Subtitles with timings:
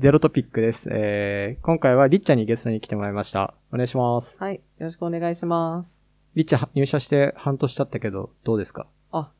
[0.00, 0.88] ゼロトピックです。
[0.90, 3.52] えー、今回はリッチャにゲストに来てもらいました。
[3.70, 4.38] お願いします。
[4.40, 4.54] はい。
[4.54, 5.88] よろしくお願いします。
[6.34, 8.86] リッチャ入社して半年経ったけど、どうですか？
[9.12, 9.30] あ、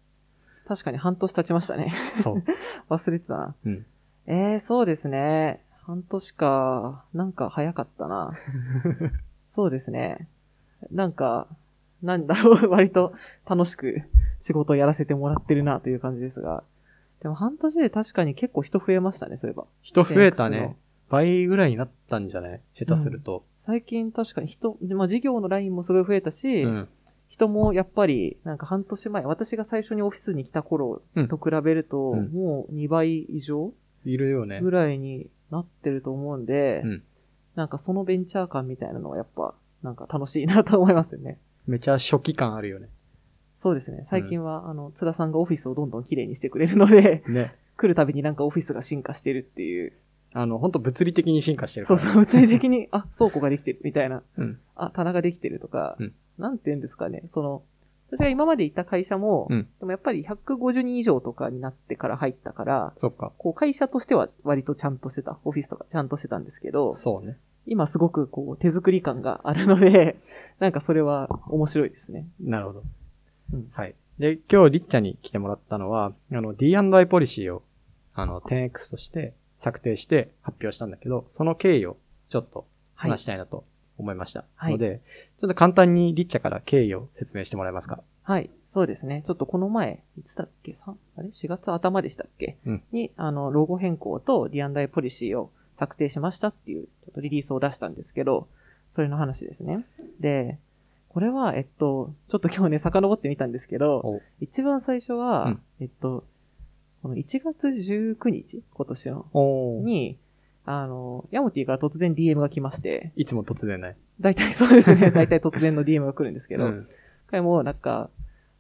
[0.69, 1.95] 確かに半年経ちましたね。
[2.19, 2.43] そう。
[2.93, 3.55] 忘れてたな。
[3.65, 3.87] うん。
[4.27, 5.65] えー、そうですね。
[5.87, 7.05] 半年か。
[7.15, 8.35] なんか早かったな。
[9.53, 10.29] そうですね。
[10.91, 11.47] なんか、
[12.03, 13.15] なんだろう、 割と
[13.49, 14.03] 楽しく
[14.41, 16.65] 仕事をやらせてもらってるなという感じですが。
[17.23, 19.67] でも半年で確かに結構人増えましたね、そういえば。
[19.83, 20.77] 人増えたね。
[21.11, 22.61] 倍ぐらいになったんじゃない？
[22.75, 23.45] 下手すると。
[23.67, 26.89] 最近確かに人、まあ事業のラインもすごい増えたし、うん。
[27.29, 33.73] 人もやっぱり、なんか半年前、私が最初にオフィスに来た頃うんと比べると、うんもう2倍以上
[34.05, 34.71] いるよねぐ。
[34.71, 37.03] らいになってると思うんで、うん
[37.57, 41.37] なんかそのベンチャー感みたいなのはやっぱ、なんか楽しいなと思いますよね。
[41.67, 42.89] めちゃ初期感あるよね。
[43.63, 44.07] そうですね。
[44.11, 47.55] 最近は、あの、津田さんがオフィスをどんどん綺麗にしてくれるので、ね。
[47.77, 49.93] 来るたびになんかオフィスが進化してるっていう。
[50.33, 51.99] あの、本当物理的に進化してるから。
[51.99, 54.23] そうそう、物理的に、あ、倉庫ができてるみたいな。
[54.37, 54.59] うん。
[54.77, 57.25] あ、棚ができてるとか、うんなんて言うんですかね。
[57.35, 57.63] その、
[58.09, 63.33] 私が今まで行った会社も、うんでもやっぱり150人以上とかになってから入ったから、そっか。
[63.37, 67.37] こう会社としては割とちゃんとしてた、オフィスとかちゃんとしてたんですけど、そうね。
[67.67, 70.17] 今すごくこう手作り感があるので、
[70.59, 72.27] なんかそれは面白いですね。
[72.41, 72.83] なるほど。
[73.53, 73.95] うんはい。
[74.19, 77.63] で、今日リッチャに来てもらったのは、あの、D&I ポリシーを、
[78.15, 81.97] あの、10X として策定して発表したんだけど、その経緯を
[82.29, 83.65] ちょっとはい話したいなと
[83.99, 84.45] 思いました。
[84.57, 85.01] はいので、
[85.39, 88.03] ちょっと簡単にリッチャから経緯を説明してもらえますか？
[88.23, 88.51] はい。
[88.73, 89.23] そうですね。
[89.27, 90.75] ちょっとこの前、いつだっけ？
[90.75, 98.49] さあれ ?4 月頭でしたっけ、うんに、あの、ロゴ変更と D&I ポリシーを策定しましたっていう、ちょっとリリースを出したんですけど、
[98.95, 99.85] それの話ですね。
[100.21, 100.59] で、
[101.11, 104.23] これは、えっと、ちょっと今日ね、遡ってみたんですけど、お。
[104.41, 105.63] 一番最初は、うん。
[105.81, 106.25] えっと、
[107.03, 110.19] この1月19日今年の、おに、
[110.65, 113.97] あの、ヤモティから突然 DM が来まして、いつも突然ない。
[114.21, 116.89] 大体そうですね、 大体突然の DM が来るんですけど、うん。
[117.31, 118.11] 回もなんか、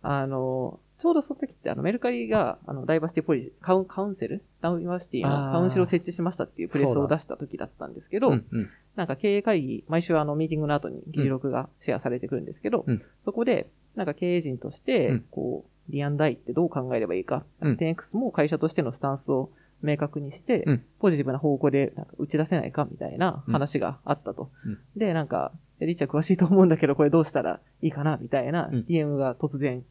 [0.02, 4.42] あの、ちょうどその時ってあのメルカリがあのダイバーシティポリカウンカウンセル？
[4.60, 8.46] ダイバーシティのカウンセルを設置しましたっていうプレスを出した時だったんですけど、うん。
[8.50, 8.68] うん。
[8.96, 13.02] なんか経営会議、毎週あのミーティングの後に議事録がシェアされてくるんですけど、うん。
[13.24, 15.24] そこで、なんか経営陣として、うん。
[15.30, 17.76] こう、D&I ってどう考えればいいか、うん。
[17.76, 19.50] 10X も会社としてのスタンスを
[19.82, 20.84] 明確にして、うん。
[20.98, 24.50] ポジティブな方向でなんか打ち出せないかみたいな話があったと。
[24.66, 24.78] うん。
[24.96, 25.52] で、なんか、
[25.86, 29.84] リッチャー詳しいと思うんだけど、これどうしたらいいかなみたいなうん DM が突然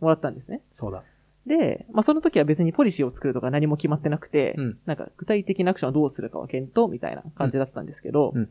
[0.00, 0.60] もらったんですね。
[0.70, 1.02] そうだ。
[1.46, 4.78] で、まあその時は別にポリシーを作るとか何も決まってなくて、うん。
[4.86, 8.48] なんか具体的なアクションはどうするかは検討みたいな感じだったんですけど、うん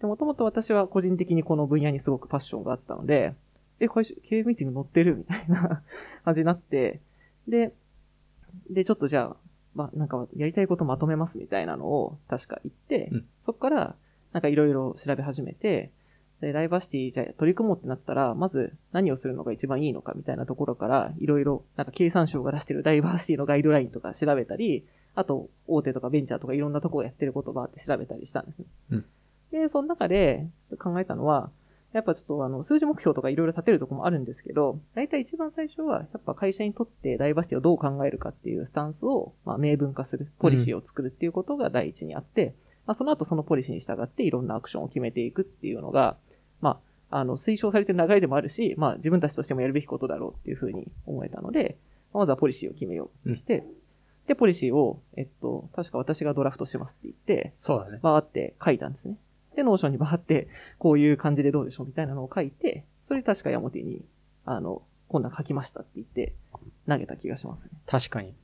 [0.00, 3.34] で、もともと私は個人的にこの分野にすごくパッションがあったので、
[3.80, 5.82] え、会社、経営ミーティング載ってるみたいな
[6.24, 7.00] 感じになって、
[7.48, 7.72] で、
[8.70, 9.36] で、ちょっとじゃあ、
[9.74, 13.94] まあなんかやりたいことまとめますみたいなのを確か言って、うんそこから
[14.32, 15.90] なんかいろいろ調べ始めて、
[16.40, 28.64] で、ダイバーシティじゃあ取り組もうってなったら、まず何をするのが一番いいのかみたいなところから、いろいろ、なんか経産省が出してるダイバーシティのガイドラインとか調べたり、あと、大手とかベンチャーとかいろんなとこがやってることばって調べたりしたんですね。
[28.92, 29.04] うん
[29.50, 30.46] で、その中で
[30.78, 31.50] 考えたのは、
[31.92, 42.54] やっぱちょっとあの、数字目標とかいろいろ立てるとこもあるんですけど、大体一番最初は、やっぱ会社にとってダイバーシティをどう考えるかっていうスタンスを、まあ、明文化する、ポリシーを作るっていうことが第一にあって、
[42.86, 46.16] まあ、その後そのポリシーに従っていろんなアクションを決めていくっていうのが、
[46.60, 46.80] ま
[47.10, 51.76] あ、あの、推奨されてる流れでもあるし、まあ、自分たちとしてもやるべきことだろうっていうふうに思えたので、
[52.12, 53.64] まずはポリシーを決めようとして、
[54.26, 58.00] で、ポリシーを、えっと、確か私がドラフトしますって言って、そうだね。
[58.02, 59.16] バーって書いたんですね。
[59.54, 64.04] で、 Notion にバーって、こういう感じでどうでしょうみたいなのを書いて、それ確かヤモティに、
[64.44, 66.34] あの、こんなん書きましたって言って、
[66.88, 67.70] 投げた気がしますね。
[67.86, 68.34] 確かに。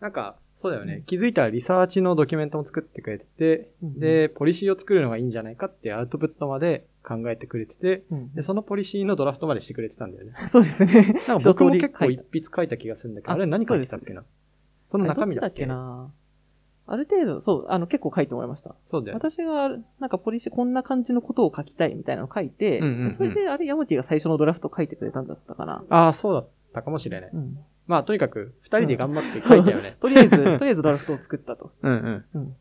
[0.00, 1.04] なんか、そうだよね。
[1.06, 10.32] 気づいたらリサーチのドキュメントも作ってくれてて、うんで、ポリシーを作るのがいいんじゃないかってアウトプットまで考えてくれてて、うんで、そのポリシーのドラフトまでしてくれてたんだよね。
[10.48, 11.14] そうですね。
[11.28, 14.24] なんか僕も結構一筆書いた気がするんだけど、ああれ何書いてたっけな？
[14.88, 15.66] その中身だっけ？
[15.66, 16.10] な？
[16.86, 18.74] ある程度、そう、あの、結構書いてもらいました。
[18.86, 19.20] そうだよね。
[19.30, 19.68] 私が、
[20.00, 25.84] なんかポリシー、こんな感じのことを書きたいみたいなのを書いて、うんうんうんそれで、あれ、ヤモティが最初のドラフト書いてくれたんだったかな。
[25.88, 27.30] ああ、そうだったかもしれない。
[27.32, 27.56] うん。
[27.86, 29.96] まあ、とにかく、二人で頑張って書いたよね。
[30.02, 31.70] とりあえず、とりあえずドラフトを作ったと。
[31.82, 32.24] うんうん。
[32.34, 32.56] うん。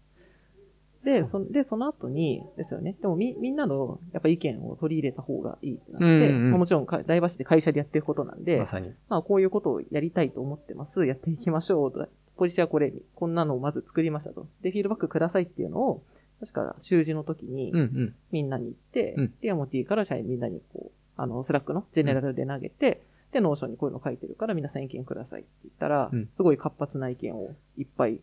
[1.03, 2.95] で、そで、その後に、ですよね。
[3.01, 8.93] でもみ、みんなの、やっぱ意見を取り入れた方がいいってなって、うんうんうんまあもちろんか、大橋で会社でやっていくことなんで、まさに。
[9.09, 11.05] まあ、こういうことをやりたいと思ってます。
[11.05, 12.07] やっていきましょうと。
[12.37, 14.47] ポリシーはこれ、こんなのをまず作りましたと。
[14.61, 16.03] で、フィードバックくださいっていうのを、
[16.39, 18.15] 確か、週次の時にうん、うん。
[18.31, 28.19] みんなに言って、うんで、ヤモティから社員みんなにこう、あの、 Slack のジェネラルで投げて、で、 Notion にこういうの書いてるから皆さん意見くださいって言ったら、うんすごい活発な意見をいっぱい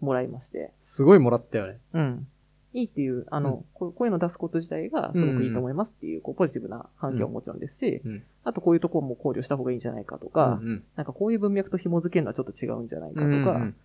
[0.00, 0.72] もらいまして。
[0.78, 1.78] すごいもらったよね。
[1.94, 2.26] うん。
[2.72, 8.22] いいっていう、あの、うんこういうの出すこと自体がすごくいいと思いますっていう、こう、ポジティブな反響ももちろんですし、うん。
[8.44, 13.44] あとこういうところも考慮した方がいいんじゃないかとか、うんなんかこういう文脈と紐付けるのはちょっと違うんじゃないかうん。
[13.44, 13.76] とか、うんうん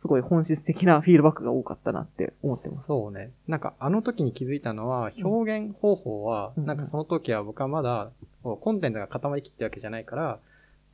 [0.00, 2.84] すごい本質的なフィードバックが多かったなって思ってます。
[2.84, 3.32] そうね。
[3.48, 8.10] なんかあの時に気づいたのは、表現方法は、うんなんかその時は僕はまだ、
[8.44, 10.38] コンテンツが固まりきってわけじゃないから、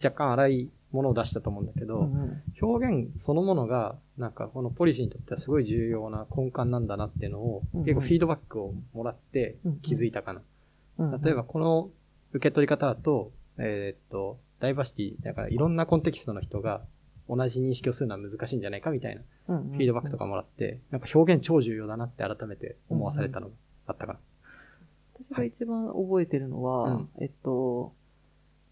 [0.02, 2.42] 若干荒いものを出したと思うんだけど、うんうん。
[2.62, 7.84] 表現そのものが、なんかこのポリシーにとってはすごい重要な根幹なんだなっていうのを、うんうん。
[7.84, 9.78] 結構フィードバックをもらってうんうん。
[9.80, 10.42] 気づいたかな。
[10.98, 11.20] うんうん。
[11.22, 11.90] 例えばこの
[12.32, 16.82] 受け取り方だと、えーっと、ダイバーシティ、だからいろんなコンテキストの人が
[17.28, 19.70] 同じ認識をするのは難しいんじゃないかみたいなうんうん。
[19.72, 23.52] フィードバックとかもらって、なんか表現超重要だなって改めて思わされたのが
[23.88, 24.18] あったかな。
[25.14, 27.08] 私が一番覚えてるのは、うん。
[27.20, 27.92] えっと、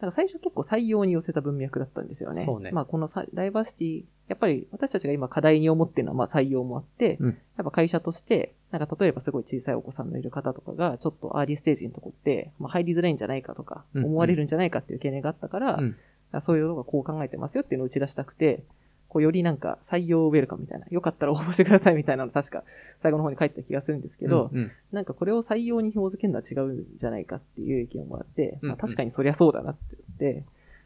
[0.02, 2.43] なんか最初結構採用に寄せた文脈だったんですよね。
[2.43, 2.72] そうね。
[2.72, 7.28] まあこのさダイバーシティ、やっぱり私たちが今課題に思ってるのはまあ採用もあって、うん。
[7.28, 14.06] やっぱ会社として、なんか例えばすごい小さいお子さんのいる方とかがちょっとアーリーステージのとこって、まあ、入りづらいんじゃないかとか、うん。
[14.06, 15.96] 思われるんじゃないかっていう懸念があったから、うん。
[16.44, 18.64] そういうのがこう考えてますよっていうのを打ち出したくて、
[19.12, 22.64] こうよりなんか採用ウェルカムみたいな、よかったら応募してくださいみたいなの確か
[23.03, 24.73] 最後の方に書いてた気がするんですけど、うんうん。
[24.91, 29.81] なんかこれを採用に紐付けるのは違うんじゃないかっていう意見をもらって、うんまあ、確かにそりゃそうだなって
[30.19, 30.44] 言って、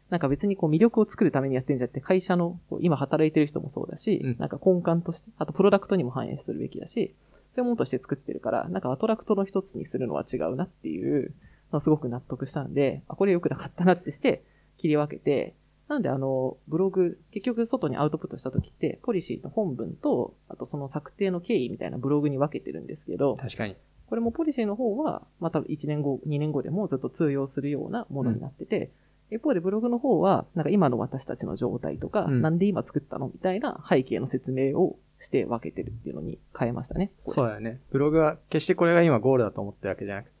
[0.09, 4.35] なんか別にこう魅力を作るためにやってるんじゃなくて、会社の今働いてる人もそうだし、うん。
[4.39, 7.15] なんか根幹として、あとプロダクトにも反映するべきだし、
[7.55, 11.33] そういうものとして作ってるから、なんかアトラクトの一つにするのは違うなっていう
[11.71, 14.43] のをすごく納得したんで、あ、これ良くなかったなってして
[14.77, 15.53] 切り分けて、
[15.87, 23.75] なんであの、ブログ、結局外にアウトプットした時って、ポリシーの本文と、あとその策定の経緯みたいなブログに分けてるんですけど、確かに。
[24.07, 28.91] これもポリシーの方は、また1年後、2年後でもずっと通用するようなものになってて、
[29.31, 37.11] 一方でブログの方は、なんか今の私たちの状態とか、うんなんで今作ったのみたいな背景の説明をして分けてるっていうのに変えましたね。
[37.19, 37.79] そうだよね。
[37.91, 40.37] ブログは決してこれが今ゴールだと思ってるわけじゃなくて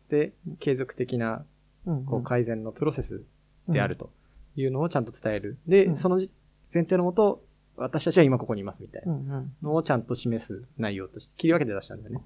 [0.47, 1.45] うん、継続的な
[1.85, 3.23] うんうんこう改善のプロセス
[3.67, 4.09] であると
[4.57, 5.57] いうのをちゃんと伝える。
[5.67, 6.31] で、うんそのじ
[6.73, 7.43] 前提のもと、
[7.77, 9.53] 私たちは今ここにいますみたいうんなうん。
[9.61, 12.21] のをちゃんと示す内容として切り分けて出したんだよね。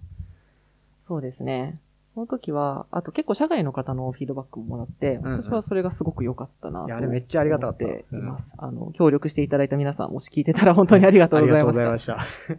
[1.08, 1.80] そうですね。
[2.14, 8.52] その時は、あと結構社外の方のフィードバックももらって、うんうん私はそれがすごごく良かったなといやあれめっちゃありがたかった思っています。
[8.58, 11.98] あの、協力していただいた皆さん、もし聞いてたら本当にありがとうございました。
[11.98, 12.18] した。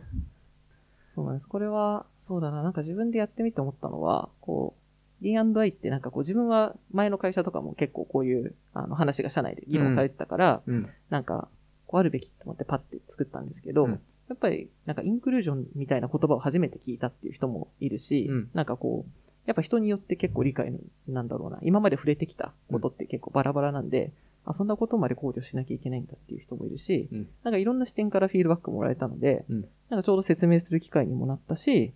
[1.15, 1.49] そうなんです。
[1.49, 4.82] これは、そうだな、なんか自分でやってみて思ったのは、こう、
[5.23, 10.91] D&I ってなんかこう自分は前の会社とかも結構こういうあの話が社内で議論されてたから、うん。
[11.11, 11.49] なんか、
[11.87, 13.91] こうあるべきと思ってパッて作ったんですけど、うん。
[14.29, 18.51] やっぱりなんかインクルージョンみたいな言葉を初めて聞いたっていう人もいるし、うん。
[18.55, 19.11] なんかこう、
[19.47, 20.79] やっぱ人によって結構理解の、
[21.09, 24.13] なんだろうな、今まで触れてきたことって結構バラバラなんで、
[24.45, 27.29] あ、そんなことまで考慮しなきゃいけないんだっていう人もいるし、うん。
[27.45, 29.65] なんかいろんな視点からフィードバックもらえたので、うん。
[29.91, 31.93] なんかちょうど説明する機会にもなったし、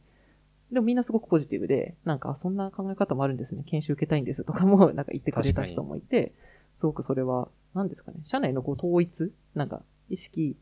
[0.72, 6.32] でもみんなすごくポジティブで、なんかあそんな考え方もあるんですね、研修受けたいんですとかも なんか言ってくれた人もいて、
[6.80, 10.56] すごくそれは、何ですかね、社内のこう統一、なんか意識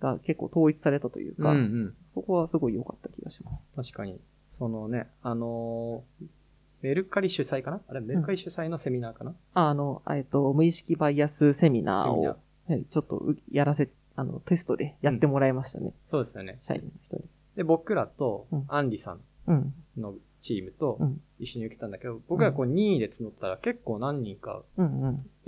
[0.00, 1.94] が結構統一されたといううんか、うん。
[2.14, 3.92] そこはすごい良かった気がします。
[3.92, 4.20] 確かに。
[4.48, 6.26] そのね、あのー
[6.82, 7.80] メルカリ主催かな？
[7.88, 12.36] あれ、メルカリ主催のセミナーかな、ああの、えっと、無意識バイアスセミナーを、は
[12.74, 15.92] いちょっとうやらせ、あの、テストでやってもらいましたね。
[16.10, 16.58] そうですよね。
[16.62, 17.24] 社員の人に。
[17.56, 19.20] で、僕らとうん、アンリさんうん。
[19.96, 24.62] のチームとうん一緒に受けたんだけど、僕らこう任意で募ったら結構何人か、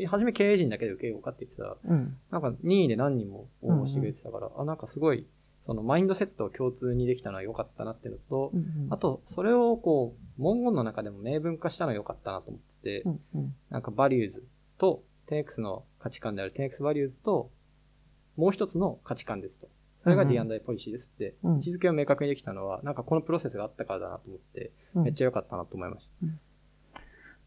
[0.06, 2.16] 初め経営陣だけで受けようかって言ってたら、うん。
[2.30, 5.26] なんか任意で何人も応募してくれてたから、あ、なんかすごい、
[5.66, 13.54] そのマインドセットを共通にできたのは良かったなっていうのと、うんうんあと、それをこう、文言の中でも明文化したのは良かったなと思ってて、うんうん。
[13.70, 14.44] なんかバリューズ
[14.78, 17.50] と、10X の価値観である 10X バリューズと、
[18.36, 19.68] もう一つの価値観ですと。
[20.02, 21.54] それがうんうん D&I ポリシーですって、うん。
[21.54, 25.04] 位置づけを明確にできたのは、なんかこのプロセスがあったからだなと思って、うん。
[25.04, 26.08] めっちゃ良かったなと思いまし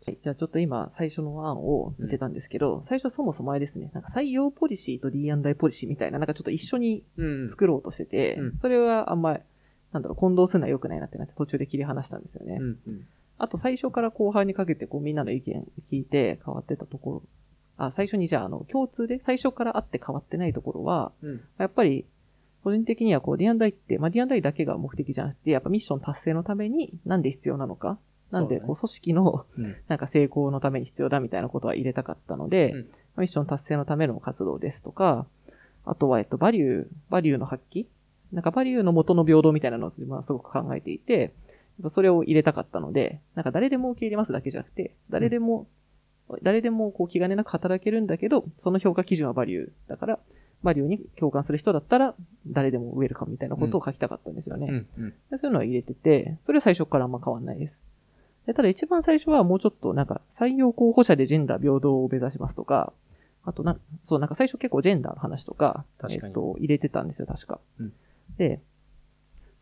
[0.06, 0.18] はい。
[0.24, 7.24] じゃあちょっと今、最初の案を見てたんですけど、最初そもそもあれですね、なんか採用ポリシーと D&I ポリシーみたいな、なんかちょっと一緒にた。
[7.24, 7.50] うん。
[7.50, 8.58] 作ろうとしてて、うん。
[8.62, 9.40] それはあんまり、
[9.92, 12.58] なんだろう、混同するのは良くないなってなって途中で切り離したんですよね。
[12.60, 13.08] うんうん。
[13.38, 17.24] あと最初から後半にかけてこうみんなの意見聞いて変わってたところ、
[17.78, 21.42] あ、最初にじゃああの共通で最初からあって変わってないところは、うん。
[21.58, 22.06] やっぱり
[22.66, 28.00] 個人的にはこう D&I って、まあ D&I だけが目的じゃなくて、やっぱミッション達成のためになんで必要なのか、
[28.32, 29.76] なんでこう組織のうん。
[29.88, 32.80] なんか成功のために必要だみたいなことは入れたかったので、うん。
[33.18, 35.28] ミッション達成のための活動ですとか、
[35.86, 37.86] あとは、えっと、バリュー、バリューの発揮？
[38.34, 41.34] なんかバリューの元の平等みたいなのを自分はすごく考えていて、
[41.92, 45.68] それを入れたかったので、なんか誰でも受け入れますだけじゃなくて、誰でも、
[46.42, 50.20] 誰でもこう気兼ねなく働けるんだけど、その評価基準はバリューだから、
[50.66, 52.14] バリューに共感する人だったら、
[52.48, 54.68] 誰でもウェルカムみたいなことを書きたかったんですよね。
[54.70, 55.10] うんうん。
[55.10, 57.78] でそういうのは入れてて、それは最初からあんま変わんないです。
[58.46, 62.92] でただ一番最初はもうちょっとなんか採用候補者でジェンダー平等を目指しますとか、
[63.44, 67.60] あとな、そうなんか最初結構ジェンダーの話とか、確かにえっと、入れてたんですよ、確か。
[67.80, 67.94] うん
[68.38, 68.60] で、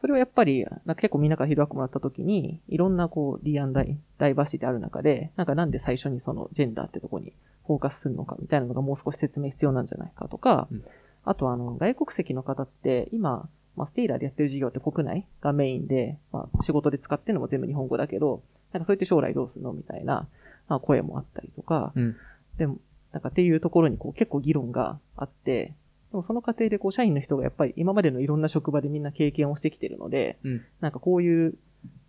[0.03, 7.31] それをやっぱり、なんか結構みんなからフィードバックもらった時に、いろんなこう、D& ダイダイバーシティある中で、なんかなんで最初にそのジェンダーってとこに
[7.65, 10.83] フォーカスするのかみたいなのがもう少し説明必要なんじゃないかとか、うん
[11.25, 18.43] あとあの、外国籍の方って今、まあ、ステイラーでやってる事業って国内がメインで、まあ、仕事で使ってるのも全部日本語だけど、
[18.74, 20.27] なんかそうやって将来どうするのみたいな、
[20.67, 22.15] まあ、声もあったりとか、うん。
[22.57, 22.77] でも、
[23.13, 25.74] なんかっていうところにこう結構議論があって、
[26.13, 30.62] でもその過程でこう社員の人がやっぱり今までのいろんな職場でみんな経験をしてきてるので、うん。
[30.79, 31.55] なんかこういう、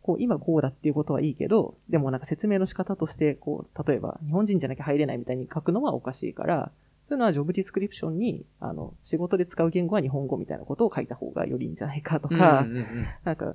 [0.03, 6.71] こう今こうだっていうことはいいけど、でもなんか説明の仕方として、こう、例えば日本人じゃなきゃ入れないみたいに書くのはおかしいから、
[7.09, 13.55] そういうのはジョブディスクリプションに、あの、仕事で使う言語は日本語みたいなことを書いた方がよりいいんじゃないかとか、うんうんうんなんか、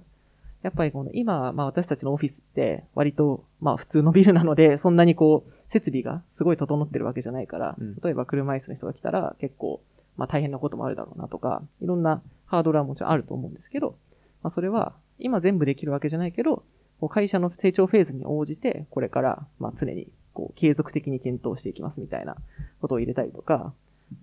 [0.63, 9.81] やっぱりこの今、まあ私たちのオフィスって割とまあ普通のビルなので、そんなにこう、設備がすごい整ってるわけじゃないから、うん例えば車椅子の人が来たら結構、
[10.19, 13.95] まあ大変なこともあるだろうなとか、いろんなハードルはもちろんあると思うんですけど、
[14.43, 16.63] まあそれは今全部できるわけじゃないけど、
[16.99, 22.35] こう会社の成長フェーズに応じて、これからまあ常にこう継続的に検討していきますみたいな
[22.81, 23.73] ことを入れたりとか、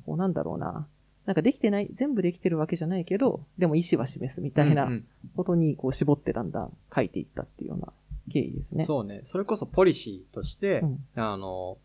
[0.04, 0.86] こうなんだろうな、
[1.24, 4.90] なんかできてない、全部できてるわけじゃないけど、でも意思は示すみたいな
[5.34, 7.92] ことにこう絞ってだんだん書いていったっていうような
[8.30, 8.84] 経緯ですね。
[8.84, 9.20] そうね。
[9.24, 11.78] それこそポリシーとして、うんあの、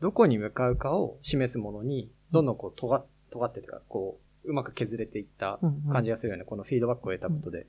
[0.00, 5.92] どこに向かうかを示すものに、どんどんこう、尖っ尖ってというか、こう、うまく削れていったうんうん。
[5.92, 6.44] 感じがするよね。
[6.44, 7.66] このフィードバックを得たことで。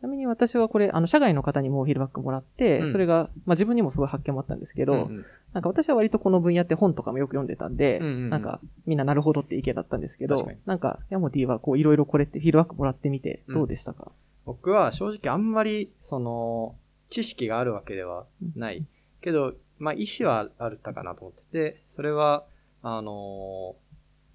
[0.00, 2.92] ちなみに私はこれ、あの、社外の方にもフィードバックもらって、うん。
[2.92, 5.24] それが、まあ自分にもすごい発見もあったんですけど、うんうん。
[5.52, 8.30] なんか私は割とこの分野って本とかもよく読んでたんで、うんうんうん。
[8.30, 14.12] なんかみんななるほどって意見だったんですけどなんかヤモティはこういろいろこれってフィードバックもらってみてどうでしたか、
[14.48, 16.74] 僕は正直あんまり、その、
[17.10, 18.24] 知識があるわけでは
[18.56, 18.82] ない。
[19.20, 22.44] けど、まあ、意思はあったかなと思ってて、それは、
[22.82, 23.76] あの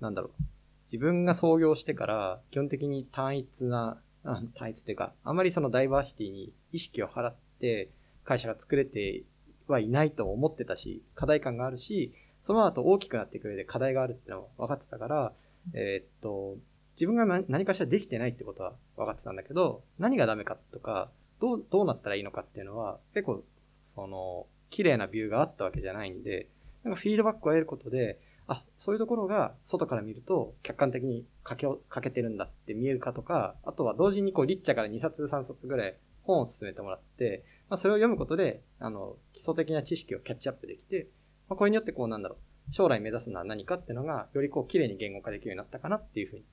[0.04, 0.44] なんだろう。
[0.92, 4.00] 自分が創業してから、基本的に単一な、
[4.56, 7.90] 単一っていうか、あまりそのダイバーシティに意識を払って、
[8.24, 9.24] 会社が作れて
[9.68, 15.34] はいないと思ってたし、課題感があるし、その後大きくなっていく上で課題があるってのは分かってたから、
[15.74, 16.58] えーっと、
[16.96, 23.44] 自分が何かしらできてないってことは分かってたんだけど、何がダメかとか、どう、どうなったらいいのかっていうのは、結構、
[23.82, 26.48] その、綺麗なビューがあったわけじゃないんで、
[26.84, 41.08] なんかフィードバックを得ることで、あ、そういうところが外から見ると客観的に書けを、書けてるんだって見えるかとか、あとは同時にこう、リッチャから2冊3冊ぐらい本を進めてもらって、まあ、それを読むことで、あの、基礎的な知識をキャッチアップできて、
[41.50, 42.36] まあ、これによってこう、なんだろ
[42.70, 46.46] う、将来目指すのは何かっていうのが、よりこう、綺麗に言語化できるようになったかなっていうふうに。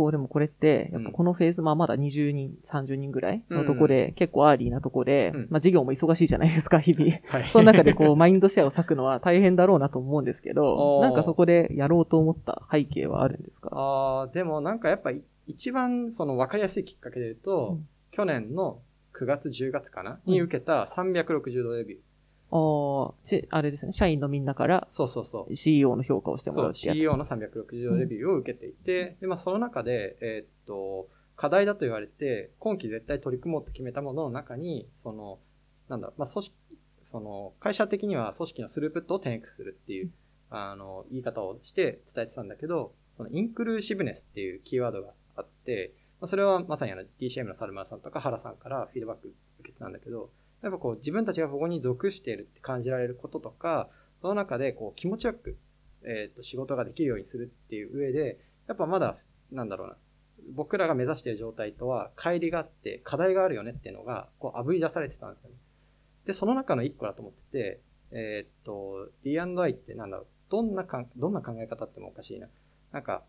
[0.00, 5.46] 構でもこれって、やっぱこのフェーズ、まあまだ20人、30人ぐらいのとこで、結構アーリーなとこで、うん。
[5.50, 7.12] まあ事業も忙しいじゃないですか、日々。
[7.28, 7.48] はい。
[7.52, 13.68] その中でこう、マインドシェアを割くのは大変だろうなと思うんですけど なんかそこでやろうと思った背景はあるんですか？
[13.72, 17.88] ああ、でもなんかやっぱり一番その分かりやすいきっかけで言うと、うん。
[18.12, 18.80] 去年の
[19.12, 20.32] 9月10月かな、うん。
[20.32, 22.00] に受けた360度レビュー。
[22.52, 25.54] ああ、しあれですね、社員のみんなからそうそうそう。
[25.54, 26.96] CEO の評価をしてもらうってやつ。
[26.96, 35.38] CEO の360度レビューを受けていて、で、まあその中で、えーっと、課題だと言われて、今期絶対取り組もうと決めたものの中に、その、
[35.88, 36.56] なんだまあ組織、
[37.02, 40.10] その、会社的には組織のスループットを 10x するっていう、
[40.50, 49.28] あの、言い方をして伝えてたんだけど、そのインクルーシブネスっていうキーワードがあって、まあ、それはまさにあの DCM のサルマーさんとか原さんからフィードバック
[49.60, 50.30] 受けてたんだけど、
[50.62, 53.88] やっぱこう自分たちがここに属しているって感じられることとか、
[54.20, 55.56] その中でこう気持ちよく、
[56.04, 58.38] えっと仕事ができるようにするっていう上で、
[58.68, 59.16] やっぱまだ、
[59.50, 59.96] なんだろうな、
[60.54, 65.56] 僕らが目指している状態とは乖離があって課題があるよねっていうのがこう炙り出されてたんですよね。
[66.26, 67.80] で、その中の一個だと思ってて、
[68.12, 72.48] えっーっと、D&I ってなんだろう、どんなかん、どんな考え方ってもおかしいな。
[72.92, 73.24] なんか、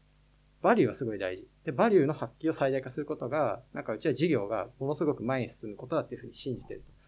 [0.62, 1.48] バリューはすごい大事。
[1.66, 7.01] で、バリューの発揮を最大化することが、なんかうちは事業がものすごく前に進むことだっていうふうに信じてると。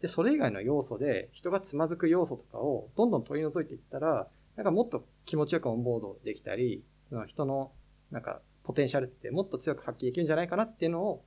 [0.00, 6.82] で、それ以外の要素で、人がつまずく要素とかをどんどん取り除いていったら、なんかもっと気持ちよくオンボードできたり、
[7.26, 7.72] 人の、
[8.10, 11.24] なんか、ポテンシャルってもっと強く発揮できるんじゃないかなっていうのを、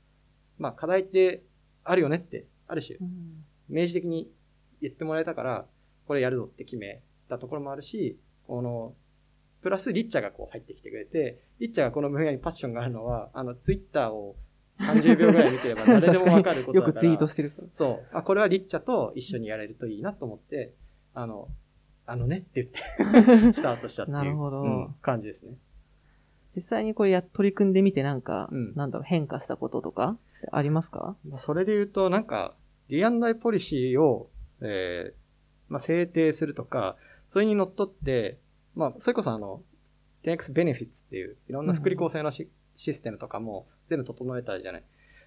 [0.58, 1.44] まあ、課題って
[1.84, 3.44] あるよねって、ある種、うん。
[3.70, 4.30] 明示的に
[4.82, 5.66] 言ってもらえたから、
[6.08, 8.96] これやるぞって決めたところもあるし、この、
[9.62, 14.36] プラスリッチャーがこう入ってきてくれて、リッチャーがこの分野にパッションがあるのは、あの、ツイッターを
[14.84, 16.94] 30秒ぐらい見てれば誰でもわかることだから。
[16.94, 17.54] よくツイートしてる。
[17.74, 18.16] そう。
[18.16, 20.74] あ、これはリッチャと一緒にやれるといいなと思って、
[21.14, 21.48] あの、
[22.06, 25.56] あのねって言って スタートしたっていうなるほどうん感じですね。
[26.56, 30.18] 実際にこれや、取り組んでみてなんか、うんなんだろう、変化したこととか
[30.52, 31.16] ありますか？
[31.28, 32.56] まあそれで言うと、なんか、
[32.90, 34.30] D&I ポリシーを、
[34.62, 35.24] えー
[35.70, 36.98] まあ、制定するとか、
[37.30, 38.38] それにのっとって、
[38.76, 39.64] まあ、それこそあの、
[40.24, 44.84] 10X Benefits っていう、いろんな福利厚生のシ,、システムとかも全部整えたじゃない。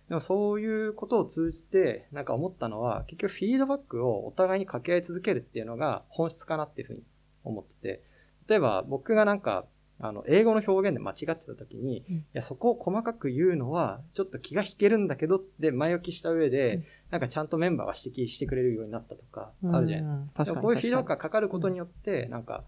[0.08, 7.02] でもそういうことを通じて、なんか思ったのは、結局フィードバックをお互いに掛け合い続けるっていうのが本質かなっていうふうに
[7.44, 8.02] 思ってて、
[8.48, 9.66] 例えば僕がなんか、
[9.98, 12.16] あの、英語の表現で間違ってた時に、うん。
[12.16, 16.84] いや、そこを細かく言うのは、ちょっと気が引けるんだけどって前置きした上で、うん。
[17.10, 20.16] なんかちゃんとメンバーが指摘してくれるようになったとか、あるじゃない。
[20.18, 20.30] うん。
[20.34, 20.62] 確かに。
[20.62, 22.64] こういうフィードバックがかかることによって、なんか、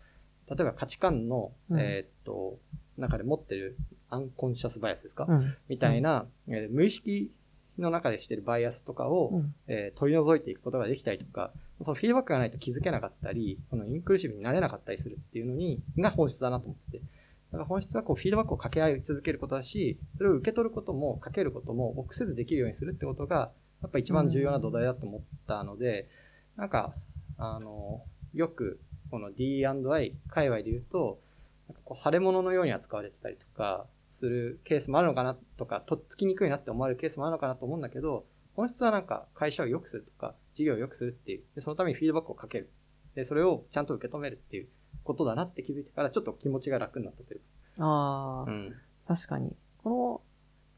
[0.49, 1.80] 例えば価値観の、うん。
[1.80, 2.59] えーっと、
[3.00, 3.76] 中で持ってる
[4.10, 5.56] アンコンシャスバイアスですか、にうん。
[5.68, 7.30] みたいな、えー無意識
[7.78, 9.54] の中でしてるバイアスとかを、うん。
[9.66, 11.52] えー取り除いていくことができたりとか、
[11.82, 17.02] そのフィードバックがないと気づけなかったり、このインクルーシブになれなかったりするっていうのに、が本質だなと思ってて。
[17.50, 23.52] だから本質はこうフィードバックを掛け合い続けることだし、それを受け取ることもかけることも臆せずできるようにするってことが、
[23.82, 26.08] やっぱ一番重要な土台だと思ったので、
[26.56, 26.94] なんか、
[27.38, 28.02] あの、
[28.34, 31.20] よくこの D&I 界隈で言うと、
[31.68, 42.70] なんかこう腫れ物のように扱われてたりとかするケースもあるのかなとか、とっつきにくいなって思われるケースもあるのかなと思うんだけど、本質はなんか会社を良くするとか、事業を良くするっていう、でそのためにフィードバックをかける。
[43.14, 44.68] で、それをちゃんと受け止めるっていう
[45.04, 47.40] ことだなって気づいてから、ちょっと気持ちが楽になったという
[47.78, 48.52] ああ、か。
[48.52, 48.75] うん。
[49.06, 49.54] 確かに。
[49.84, 50.20] この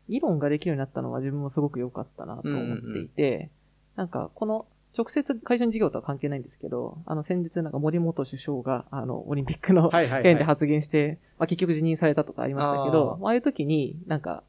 [0.09, 3.51] 議論ができるようになったのは自分もすごく良かったなと思っていて、
[3.97, 4.67] なんかこの
[4.97, 10.45] 直接会社の事業とは関係ないんですけど、あの先日なんか森本首相があのオリンピックの件ではい。
[10.45, 14.43] 発言して、まあ、結局辞任されたとかありましたけど、あーまああいう時になんか、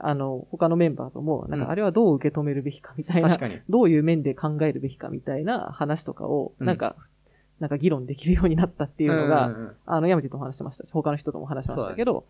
[0.00, 3.60] あの、他のメンバーとも、なんうんかあれはどう受け止めるべきかみたいな、確かに。
[3.68, 6.96] どういう面で考えるべきかみたいな話とかを、うんなんか、
[7.60, 12.24] なんか議論できるようになったっていうのが、んんうんあの、山地とも話してましたし、他の人とも話しましたけど、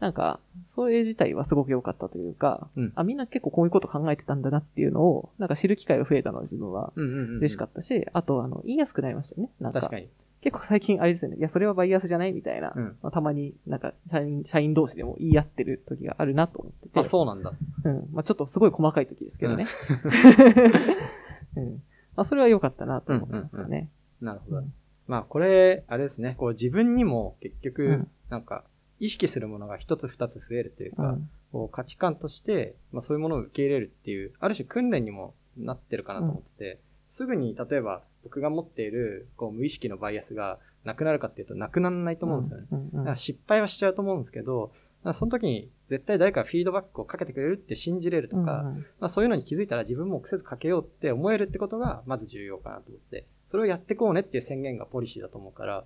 [0.00, 0.40] なんか、
[0.74, 7.36] それ自体はすごく良かったというか、うんあ、みんな結構こういうこと考えてたんだなっていうのを、なんか知る機会が増えたのは自分はうんうんうんうん。
[7.38, 9.50] 嬉しかったし、あと、あの、言いやすくなりましたよね。
[9.60, 10.08] なんか、確かに。
[10.42, 17.52] 結構最近あれですよね、いや、それはバイアスじゃないみたいな、うんまあたまになんか社員、社員同士でも言い合ってる時があるなと思ってて、あ、そうなんだ。
[17.84, 18.08] うん。
[18.12, 19.66] まあちょっとすごい細かい時ですけどね。
[21.56, 21.82] うん。
[22.16, 23.88] まあそれは良かったなと思ってますよね。
[24.24, 24.58] なるほど。
[24.58, 24.72] うん。
[25.06, 28.10] まあ、これ、あれですね、こう自分にも結局、うん。
[28.30, 28.64] なんか、
[28.98, 31.30] 意識するものが一つ二つ増えるというか、うん。
[31.52, 36.80] こう価値観として、まあ、そういうものを受け入れるっていう、ある種訓練にもなってるかなと思ってて、
[37.10, 42.66] すぐに例えば僕が持っているこう無意識のバイアスがなくなるかっていうとなくならないと思うんですよね。
[42.94, 44.72] だから失敗はしちゃうと思うんですけど、
[45.12, 48.64] その時に絶対誰かがフィードバックをかけてくれるって信じれるとか、
[49.00, 55.84] まあ、そういうのに気づいたら自分も癖ずかけようって思えるってことがまず重要かなと思って、それをやってこうねっていう宣言がポリシーだと思うから、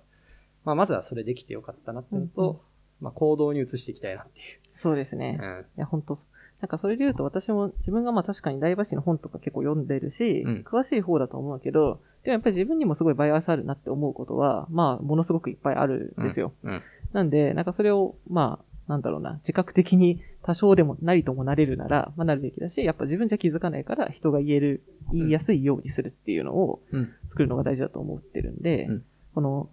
[0.63, 2.57] まあ、まずはそれできてよかったなっていうのと、うんうん
[3.01, 4.31] まあ、行動に移していきたいなって
[4.77, 5.33] そうですね。
[5.33, 5.41] いう。
[5.41, 6.17] うんいや、本当
[6.61, 16.53] なんかそれで言うと私も自分がまあ確かに大バシの本とか結構読んでるし、うん詳しい方だと思うけど、でもやっぱり自分にもすごいバイアスあるなって思うことは、まあ、ものすごくいっぱいあるんですよ。
[16.63, 24.81] うんなんで、なんかそれを、まあ、なんだろうな、自覚的に多少でもなりともなれるなら、まあなるべきだし、やっぱ自分じゃ気づかないから人が言える、
[25.11, 27.09] 言いやすいようにするっていうのをうん。
[27.31, 29.05] 作るのが大事だと思ってるんで、うん。
[29.35, 29.69] この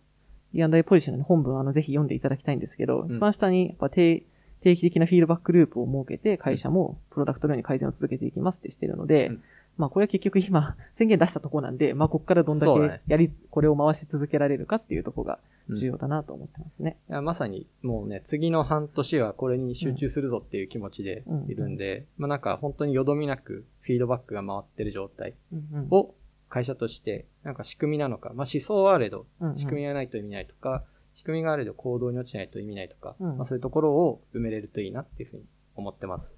[0.52, 3.12] D&I ポリシーの本文、あの、ぜひ読んでいただきたいんですけど、ん。
[3.12, 4.24] 一番下に、やっぱ定
[4.62, 9.42] 定期的なフィードバックループを設けて、会社もプロダクトのように改善を続けていきますってしてるので、うん
[9.76, 16.98] まあこれは結局今、 宣言出したところなんで、まあここからどんだけやり、これを回し続けられるかっていうところがうん重要だなと思ってますね。
[17.08, 25.88] いやまさにもうね、次の半年はこれに集中するぞっていう気持ちでいるんで、まあなんか本当によどみなくフィードバックが回ってる状態うんうん。
[25.90, 26.14] を
[26.48, 29.56] 会社として、なんか仕組みなのか、まあ思想はあれど、うんうん。
[29.56, 30.84] 仕組みがないと意味ないとか、
[31.14, 33.36] 仕組みがあれど行動に落ちないと意味ないとか、うん。
[33.36, 36.36] まあそういうところを埋めれるといいなっていうふうに思ってます。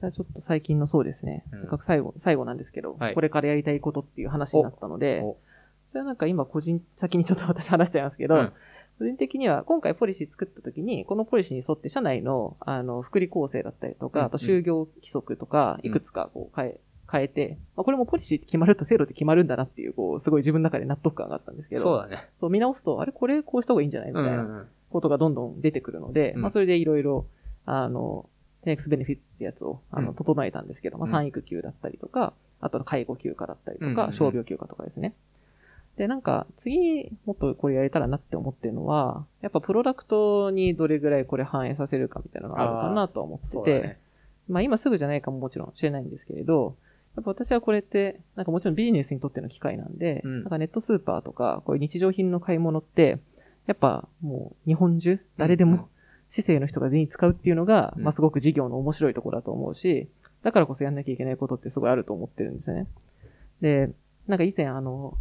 [0.00, 1.60] じゃあちょっと最近のそうですね、うん。
[1.60, 3.14] せっかく最後、最後なんですけど、はい。
[3.14, 5.36] これからやりたいことっていう話になったので、お。
[5.90, 8.52] それはなんか今個人、先にちょっと私話しちゃいますけど、うん。
[8.98, 14.26] 個人的には今回ポリシー作った時に、このポリシーに沿って社内の、あの、福利厚生だったりとか、うん。
[14.26, 15.90] あと就業規則とか、うん。
[15.90, 16.80] いくつかこう変え、
[17.10, 22.28] 変えて、まあ、これもポリシーって決まると制度って決まるんだなっていう、こう、すごい自分の中で納得感があったんですけど、そうだね。
[22.38, 24.10] そう見直すと、あれこれこうした方がいいんじゃない？
[24.10, 26.42] みたいなことがどんどん出てくるので、うん。
[26.42, 27.26] まあそれでいろいろ、
[27.64, 28.28] あの、
[28.76, 30.14] 10X ベネフィッツってやつを、あの、うん。
[30.14, 31.12] 整えたんですけど、まあうん。
[31.12, 35.14] 産育休だったりとか、あとの介護休暇だったりとか、傷病休暇とかですね。
[35.96, 43.98] で、なんか、次、もっとこれやれたらなって思ってるのは、やっぱプロダクトにどれぐらいこれ反映させるかみたいなのがあるかなとは思ってて、ね。
[44.48, 46.76] まあ今すぐじゃないかももちろん知れないんですけれど、
[47.16, 50.40] やっぱ私はこれって、なんかもちろんビジネスにとっての機会なんで、うん。
[50.42, 53.18] なんかネットスーパーとか、こういう日常品の買い物って、
[53.66, 55.88] やっぱもう日本中、誰でうんも
[56.28, 58.04] 市政の人が全員使うっていうのが、うん。
[58.04, 60.08] まあすごく事業の面白いところだと思うし、
[60.42, 62.86] だからこそやんなきゃいけないことってすごいあると思ってるんですよね。
[63.60, 63.90] で、
[64.26, 65.16] なんか以前あの、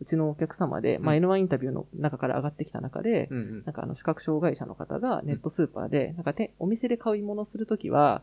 [0.00, 3.62] うちのお客様で、まあうん N1 インタビューの中から上がってきた中で、うんうん。
[3.64, 8.22] なんかあの視覚障害者の方がネットスーパーで、なんかてお店で買い物するときは、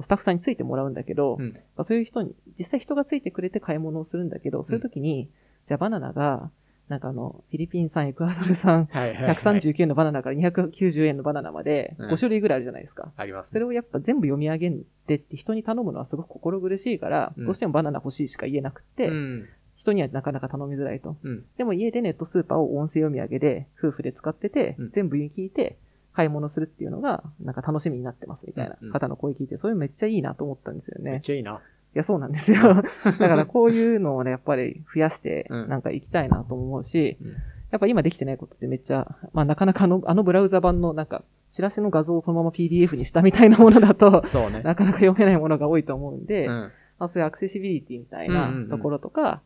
[0.00, 1.52] スタッフさんについてもらうんだけど、うん。
[1.76, 5.28] まあそういう人に、実際人がついてくれて買い物をするんだけど、そういうときに、
[5.68, 6.50] じゃあバナナが、
[6.92, 9.34] なんかあの、フィリピン産、エクアドル産、はいはいはい。
[9.36, 13.10] 139円のバナナから290円のバナナまでうん5種類ぐらいあるじゃないですか。
[13.16, 14.70] ありますそれをやっぱ全部読み上げ
[15.06, 19.48] てって人に頼むのはすごく心苦しいから、うんどうしてもバナナ欲しいしか言えなくって、うん。
[19.74, 21.16] 人にはなかなか頼みづらいと。
[21.22, 21.44] うん。
[21.56, 25.78] でも家でネットスーパーを音声読み上げで夫婦で使ってて、うん全部聞いて
[26.12, 31.20] 買い物するっていうのがなんか楽しみになってますみたいなうんうん方の声聞いて、それめっちゃいいなと思ったんですよめっね。
[31.22, 31.62] ちゃいいな。
[31.94, 32.82] いや、そうなんですよ。
[33.04, 37.36] だからこういうのをね、やっぱり増やしてうんなんか行きたいなと思うし、うん
[37.72, 44.62] やっぱ今できてないことってめっちゃ、まあなかなかあのあのブラウザ版のなんか、チラシの画像をそのまま PDF にしたみたいなものだと、 そうね。
[44.62, 46.70] なかなか読めないものが多いと思うんで、うん。
[46.98, 49.40] まあ、そういうアクセシビリティみたいうんうんうんなところとか、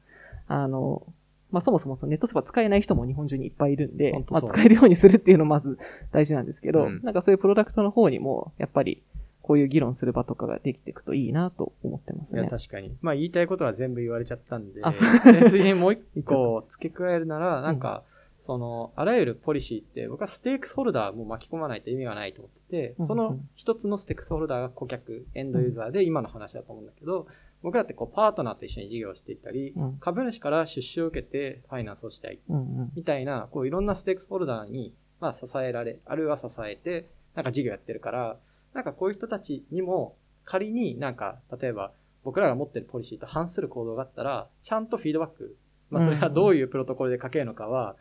[0.49, 1.05] あの、
[1.53, 5.79] まあ、そもそもそのネットスーパー使えない人も日本中にいっぱいいるんでまあ、使えるようにするっていうのまず
[6.11, 9.03] 大事なんですけど、うんなんかそういうプロダクトの方にも、やっぱり、
[9.47, 12.49] こういう議論する場とかができていくといいなと思ってますいや、ね。
[12.49, 12.97] 確かに。
[13.01, 15.09] まあ、言いたいことは全部言われちゃったんで、あそう。
[15.33, 18.03] で次に もう一個付け加えるなら、なんか、
[18.41, 27.29] その、あらゆるポリシーって、僕はステークスホルダーも巻き込まないと意味がないと思ってて、うんその一つのステークスホルダーが顧客、エンドユーザーで今の話だと思うんだけど、
[27.63, 29.97] 僕らってこう、パートナーと一緒に事業をしていったり、うん。
[30.01, 32.93] 株主から出資を受けてファイナンスをしたいうんうん。
[32.97, 37.07] みたいな、こういろんなステークスホルダーに、まあ支えられ、あるいは支えて、
[37.37, 38.39] なんか事業やってるから、
[38.77, 45.57] なんかこういう人たちにも、仮になんか、例えば僕らが持ってるポリシーと反する行動があったら、ちゃんとフィードバック、
[45.91, 47.97] まあそれはどういうプロトコルでかけるのかは、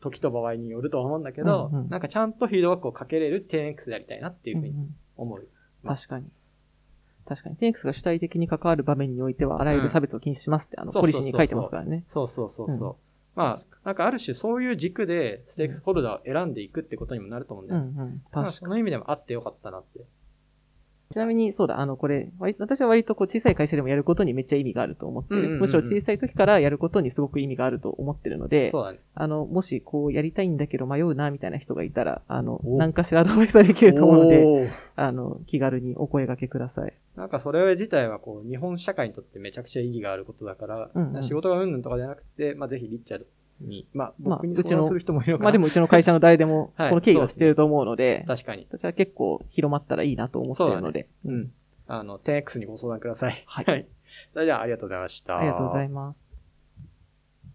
[0.00, 5.48] 時と場合によるとは思うんだけど、うんうんなんかちゃんとフィードバックをかけれる 10X でありたいなっていうふうにうんうん思う。
[5.86, 6.26] 確かに。
[7.24, 7.56] 確かに。
[7.56, 12.04] テンクスが主体的に関わる場面においては、あらゆる差別を禁止しますって、あの、ポリシーに書いてますからね。
[12.08, 12.90] そうそうそうそう。
[12.90, 12.96] うん
[13.36, 17.92] まあ、なんかある種そういう軸でステークスホルダーを選んでいくってことにもなると思うんだよね。
[17.94, 18.22] うんうん。
[18.32, 20.00] まあ確かにその意味でもあってよかったなって。
[21.12, 25.40] ちなみに、そうだ、あの、これ、割私は割とこう小さい会社でもやることにめっちゃ意味があると思ってる。
[25.40, 28.98] うんうんうんうんむしろ小さい時からやることにすごく意味があると思ってるので、そうだね。
[29.14, 36.92] あの、もしこうやりたいんだけど迷うな、みたいな人がいたら、あの、お何かしらアドバイスができると思うので、あの、気軽にお声掛けください。
[37.16, 43.26] なんかそれ自体はこう、日本社会にとってめちゃくちゃ意義があることだから、うんうん仕事がうんぬんとかじゃなくて、まあぜひリッチャード
[43.60, 45.44] に、まあまあ僕に相談する人もいるのかな。
[45.44, 48.66] まあでもうちの会社の誰でも、 はいこの経緯は知ってると思うので、確かに。
[48.70, 51.52] 私は結構広まったらいいなと思ってるので、うん。
[51.88, 53.42] あの、10X にご相談ください。
[53.46, 53.86] はい
[54.32, 55.38] それではありがとうございました。
[55.38, 56.25] ありがとうございます。